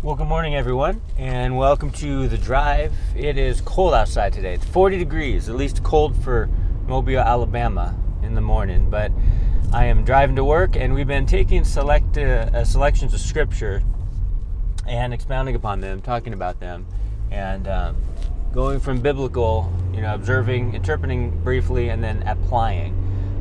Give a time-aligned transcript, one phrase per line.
[0.00, 2.92] Well, good morning, everyone, and welcome to the drive.
[3.16, 4.54] It is cold outside today.
[4.54, 6.48] It's 40 degrees, at least cold for
[6.86, 8.90] Mobile, Alabama in the morning.
[8.90, 9.10] But
[9.72, 13.82] I am driving to work, and we've been taking select uh, selections of scripture
[14.86, 16.86] and expounding upon them, talking about them,
[17.32, 17.96] and um,
[18.52, 22.94] going from biblical, you know, observing, interpreting briefly, and then applying.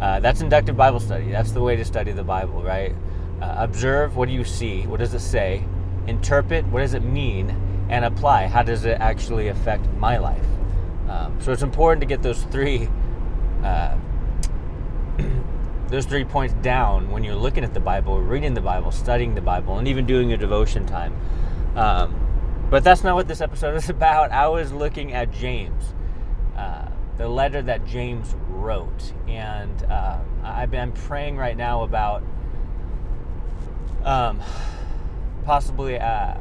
[0.00, 1.32] Uh, that's inductive Bible study.
[1.32, 2.94] That's the way to study the Bible, right?
[3.42, 4.14] Uh, observe.
[4.16, 4.82] What do you see?
[4.86, 5.64] What does it say?
[6.06, 7.50] Interpret what does it mean
[7.88, 8.46] and apply?
[8.46, 10.46] How does it actually affect my life?
[11.08, 12.88] Um, so it's important to get those three
[13.62, 13.96] uh,
[15.88, 19.40] those three points down when you're looking at the bible reading the bible studying the
[19.40, 21.14] bible and even doing your devotion time.
[21.76, 22.20] Um,
[22.70, 24.32] but that's not what this episode is about.
[24.32, 25.94] I was looking at james
[26.56, 29.12] uh, the letter that james wrote.
[29.28, 32.22] And uh, i've been praying right now about
[34.04, 34.40] um,
[35.44, 36.34] possibly uh,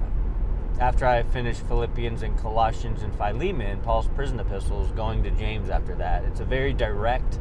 [0.79, 5.95] after I finish Philippians and Colossians and Philemon, Paul's prison epistles, going to James after
[5.95, 6.23] that.
[6.25, 7.39] It's a very direct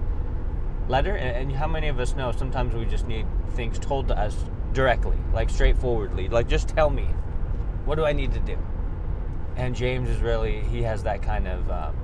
[0.89, 4.19] letter, and, and how many of us know sometimes we just need things told to
[4.19, 4.37] us
[4.72, 7.09] directly, like straightforwardly, like just tell me,
[7.84, 8.59] what do I need to do?
[9.56, 11.97] And James is really he has that kind of um,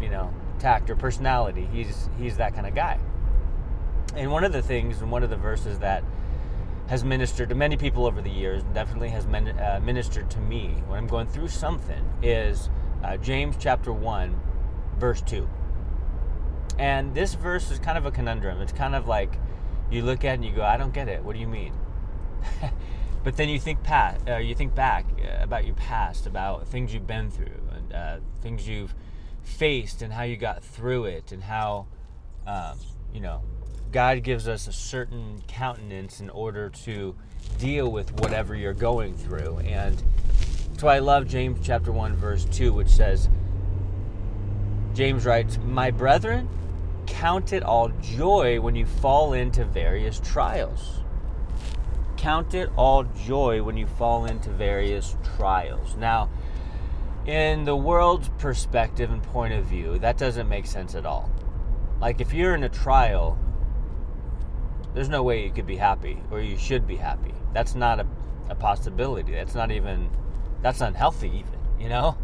[0.00, 1.68] you know tact or personality.
[1.72, 2.98] He's he's that kind of guy.
[4.14, 6.02] And one of the things, and one of the verses that
[6.90, 10.40] has ministered to many people over the years, and definitely has men, uh, ministered to
[10.40, 12.68] me when I'm going through something, is
[13.04, 14.40] uh, James chapter 1,
[14.98, 15.48] verse 2.
[16.80, 18.60] And this verse is kind of a conundrum.
[18.60, 19.38] It's kind of like
[19.88, 21.22] you look at it and you go, I don't get it.
[21.22, 21.74] What do you mean?
[23.22, 26.92] but then you think, past, uh, you think back uh, about your past, about things
[26.92, 28.96] you've been through, and uh, things you've
[29.44, 31.86] faced, and how you got through it, and how,
[32.48, 32.76] um,
[33.14, 33.42] you know,
[33.92, 37.16] God gives us a certain countenance in order to
[37.58, 39.58] deal with whatever you're going through.
[39.58, 40.02] And
[40.78, 43.28] so I love James chapter 1 verse 2 which says
[44.94, 46.48] James writes, "My brethren,
[47.06, 51.00] count it all joy when you fall into various trials."
[52.16, 55.96] Count it all joy when you fall into various trials.
[55.96, 56.28] Now,
[57.26, 61.30] in the world's perspective and point of view, that doesn't make sense at all.
[62.00, 63.38] Like if you're in a trial
[64.94, 67.32] there's no way you could be happy or you should be happy.
[67.52, 68.06] That's not a,
[68.48, 69.32] a possibility.
[69.32, 70.10] That's not even,
[70.62, 72.16] that's unhealthy, even, you know?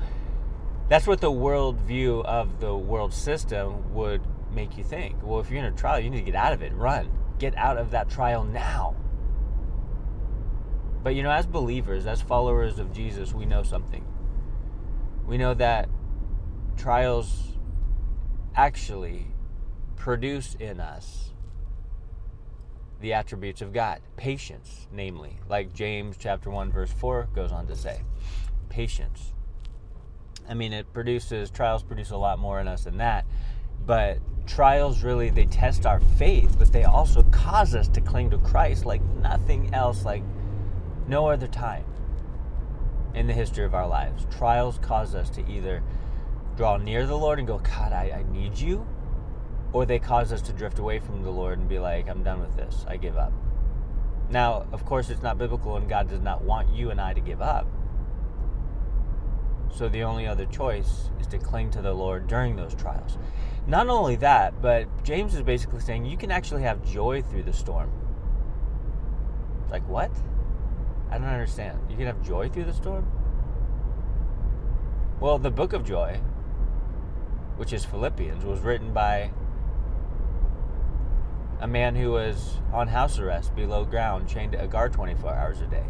[0.88, 4.22] That's what the world view of the world system would
[4.52, 5.16] make you think.
[5.22, 7.56] Well, if you're in a trial, you need to get out of it, run, get
[7.56, 8.96] out of that trial now.
[11.02, 14.04] But you know, as believers, as followers of Jesus, we know something.
[15.24, 15.88] We know that
[16.76, 17.56] trials
[18.56, 19.28] actually
[19.96, 21.32] produce in us
[23.00, 24.00] the attributes of God.
[24.16, 28.02] Patience, namely, like James chapter 1 verse 4 goes on to say.
[28.68, 29.32] Patience.
[30.48, 33.24] I mean, it produces trials produce a lot more in us than that,
[33.84, 38.38] but trials really they test our faith, but they also cause us to cling to
[38.38, 40.22] Christ like nothing else like
[41.08, 41.84] no other time
[43.14, 44.26] in the history of our lives.
[44.36, 45.82] Trials cause us to either
[46.56, 48.86] draw near the Lord and go, God, I, I need you,
[49.76, 52.40] or they cause us to drift away from the Lord and be like, I'm done
[52.40, 52.86] with this.
[52.88, 53.30] I give up.
[54.30, 57.20] Now, of course, it's not biblical, and God does not want you and I to
[57.20, 57.68] give up.
[59.70, 63.18] So the only other choice is to cling to the Lord during those trials.
[63.66, 67.52] Not only that, but James is basically saying you can actually have joy through the
[67.52, 67.92] storm.
[69.68, 70.10] Like, what?
[71.10, 71.78] I don't understand.
[71.90, 73.06] You can have joy through the storm?
[75.20, 76.18] Well, the book of joy,
[77.58, 79.32] which is Philippians, was written by
[81.60, 85.60] a man who was on house arrest below ground, chained to a guard 24 hours
[85.60, 85.84] a day.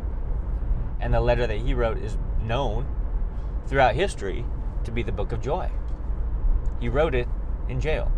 [1.01, 2.87] And the letter that he wrote is known
[3.67, 4.45] throughout history
[4.85, 5.71] to be the Book of Joy.
[6.81, 7.29] He wrote it
[7.69, 8.13] in jail.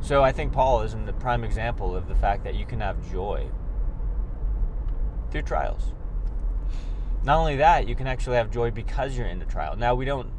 [0.00, 3.10] So I think Paul is the prime example of the fact that you can have
[3.10, 3.48] joy
[5.30, 5.92] through trials.
[7.24, 9.76] Not only that, you can actually have joy because you're in the trial.
[9.76, 10.30] Now, we don't,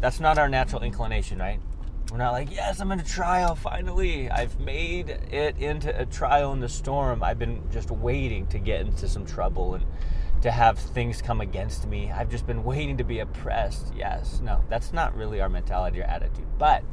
[0.00, 1.60] that's not our natural inclination, right?
[2.14, 4.30] We're not like, yes, I'm in a trial finally.
[4.30, 7.24] I've made it into a trial in the storm.
[7.24, 9.84] I've been just waiting to get into some trouble and
[10.42, 12.12] to have things come against me.
[12.12, 13.92] I've just been waiting to be oppressed.
[13.96, 16.46] Yes, no, that's not really our mentality or attitude.
[16.56, 16.84] But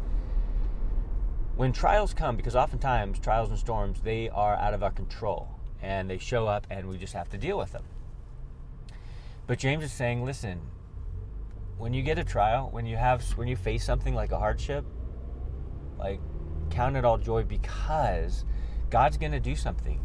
[1.56, 5.50] when trials come, because oftentimes trials and storms, they are out of our control
[5.84, 7.84] and they show up and we just have to deal with them.
[9.46, 10.62] But James is saying, listen,
[11.78, 14.84] when you get a trial, when you have when you face something like a hardship,
[16.02, 16.20] like,
[16.70, 18.44] count it all joy because
[18.90, 20.00] God's going to do something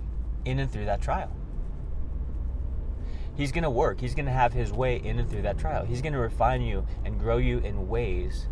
[0.45, 1.33] in and through that trial.
[3.37, 4.01] He's going to work.
[4.01, 5.85] He's going to have his way in and through that trial.
[5.85, 8.47] He's going to refine you and grow you in ways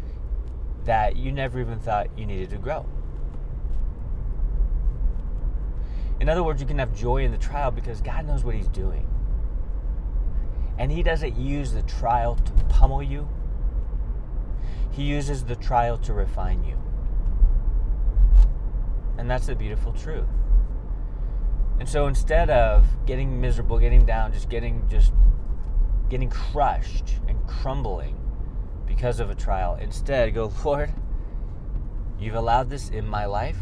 [0.84, 2.86] that you never even thought you needed to grow.
[6.20, 8.68] In other words, you can have joy in the trial because God knows what He's
[8.68, 9.06] doing.
[10.78, 13.28] And He doesn't use the trial to pummel you,
[14.92, 16.76] He uses the trial to refine you.
[19.18, 20.26] And that's the beautiful truth.
[21.80, 25.12] And so instead of getting miserable, getting down, just getting just
[26.08, 28.18] getting crushed and crumbling
[28.86, 30.92] because of a trial, instead go, Lord,
[32.18, 33.58] you've allowed this in my life.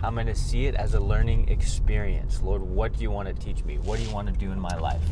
[0.00, 2.40] I'm going to see it as a learning experience.
[2.40, 3.78] Lord, what do you want to teach me?
[3.78, 5.02] What do you want to do in my life?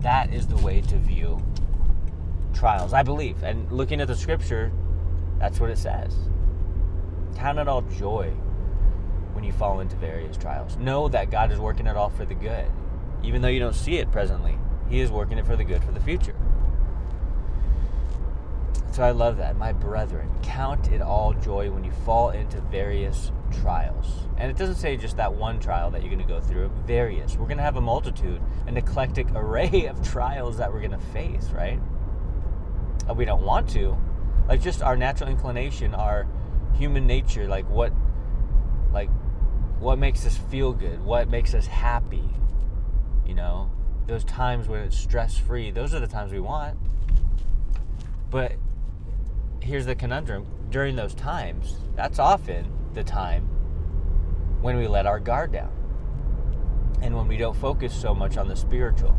[0.00, 1.42] That is the way to view
[2.52, 3.42] trials, I believe.
[3.42, 4.70] And looking at the scripture,
[5.38, 6.14] that's what it says.
[7.36, 8.34] Count it all joy
[9.38, 10.76] when you fall into various trials.
[10.78, 12.66] Know that God is working it all for the good.
[13.22, 14.58] Even though you don't see it presently,
[14.90, 16.34] He is working it for the good for the future.
[18.90, 19.56] So I love that.
[19.56, 23.30] My brethren, count it all joy when you fall into various
[23.62, 24.12] trials.
[24.38, 27.36] And it doesn't say just that one trial that you're going to go through, various.
[27.36, 31.06] We're going to have a multitude, an eclectic array of trials that we're going to
[31.12, 31.78] face, right?
[33.14, 33.96] We don't want to.
[34.48, 36.26] Like just our natural inclination, our
[36.76, 37.92] human nature, like what
[38.92, 39.10] like
[39.80, 42.28] what makes us feel good, what makes us happy.
[43.26, 43.70] You know,
[44.06, 46.78] those times when it's stress free, those are the times we want.
[48.30, 48.52] But
[49.60, 53.44] here's the conundrum during those times, that's often the time
[54.60, 55.72] when we let our guard down
[57.00, 59.16] and when we don't focus so much on the spiritual.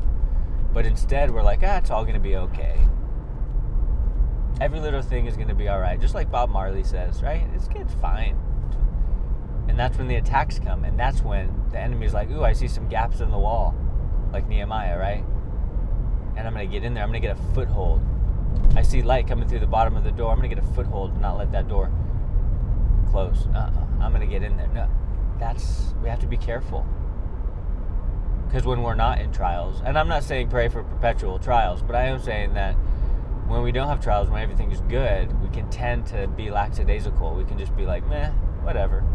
[0.74, 2.78] But instead, we're like, ah, it's all going to be okay.
[4.62, 6.00] Every little thing is going to be all right.
[6.00, 7.48] Just like Bob Marley says, right?
[7.56, 8.38] It's, it's fine.
[9.80, 10.84] That's when the attacks come.
[10.84, 13.74] And that's when the enemy's like, ooh, I see some gaps in the wall,
[14.34, 15.24] like Nehemiah, right?
[16.36, 17.02] And I'm to get in there.
[17.02, 18.02] I'm to get a foothold.
[18.76, 20.34] I see light coming through the bottom of the door.
[20.34, 21.90] I'm to get a foothold and not let that door
[23.10, 23.48] close.
[23.56, 24.04] Uh-uh.
[24.04, 24.68] I'm to get in there.
[24.68, 24.90] No,
[25.40, 26.86] that's, we have to be careful.
[28.48, 31.96] Because when we're not in trials, and I'm not saying pray for perpetual trials, but
[31.96, 32.74] I am saying that
[33.48, 37.34] when we don't have trials, when everything is good, we can tend to be lackadaisical.
[37.34, 38.30] We can just be like, meh,
[38.62, 39.06] whatever.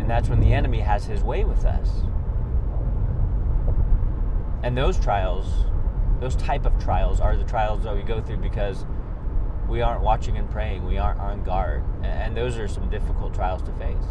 [0.00, 1.90] And that's when the enemy has his way with us.
[4.62, 5.66] And those trials,
[6.20, 8.86] those type of trials are the trials that we go through because
[9.68, 11.84] we aren't watching and praying, we aren't on guard.
[12.02, 14.06] And those are some difficult trials to face.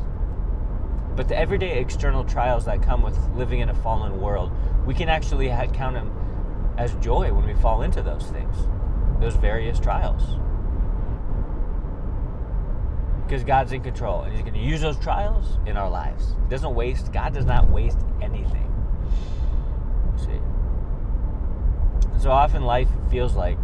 [1.15, 4.51] But the everyday external trials that come with living in a fallen world,
[4.85, 8.55] we can actually count them as joy when we fall into those things,
[9.19, 10.37] those various trials
[13.29, 16.33] because God's in control and He's going to use those trials in our lives.
[16.43, 18.65] He doesn't waste, God does not waste anything.
[20.17, 20.41] see?
[22.11, 23.59] And so often life feels like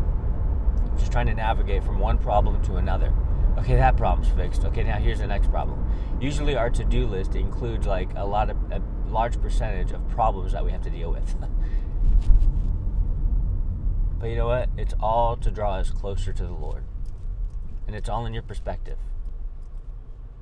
[0.99, 3.11] just trying to navigate from one problem to another.
[3.57, 4.65] Okay, that problem's fixed.
[4.65, 5.83] Okay, now here's the next problem.
[6.21, 10.51] Usually our to do list includes like a lot of, a large percentage of problems
[10.51, 11.35] that we have to deal with.
[14.19, 14.69] but you know what?
[14.77, 16.83] It's all to draw us closer to the Lord.
[17.87, 18.99] And it's all in your perspective.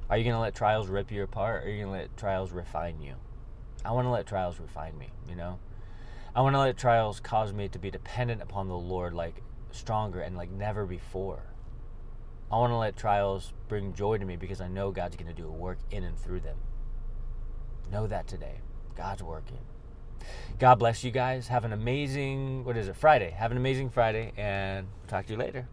[0.10, 2.18] Are you going to let trials rip you apart or are you going to let
[2.18, 3.16] trials refine you?
[3.86, 5.60] I want to let trials refine me, you know?
[6.36, 10.22] I want to let trials cause me to be dependent upon the Lord like stronger
[10.22, 11.44] and like never before.
[12.52, 15.42] I want to let trials bring joy to me because I know God's going to
[15.42, 16.58] do a work in and through them.
[17.92, 18.60] Know that today.
[18.96, 19.60] God's working.
[20.60, 21.48] God bless you guys.
[21.48, 23.32] Have an amazing, what is it, Friday.
[23.32, 25.68] Have an amazing Friday and talk to you later.